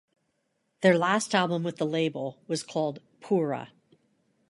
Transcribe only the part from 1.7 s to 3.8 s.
the label was called "Pura".